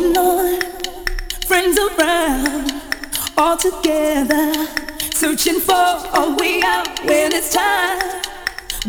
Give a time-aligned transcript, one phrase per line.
[0.00, 0.58] On,
[1.46, 2.72] friends around,
[3.36, 4.66] all together,
[5.12, 7.98] searching for a way out when it's time.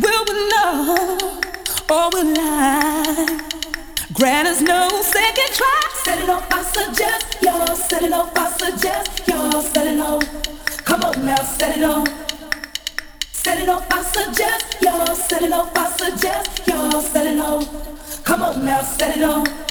[0.02, 1.42] Will we know
[1.90, 3.42] or will I?
[4.14, 5.82] Grant us no second try.
[6.04, 7.42] Set it off, I suggest.
[7.42, 9.28] Y'all set it off, I suggest.
[9.28, 10.24] Y'all set it off.
[10.86, 12.08] Come on now, set it off.
[13.34, 14.82] Set it off, I suggest.
[14.82, 16.68] Y'all set it off, I suggest.
[16.68, 18.24] Y'all set it off.
[18.24, 19.71] Come on now, set it off.